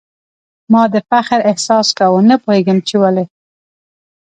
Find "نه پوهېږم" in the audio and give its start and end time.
2.29-2.77